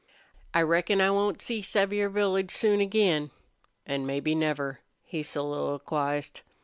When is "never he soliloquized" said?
4.33-6.41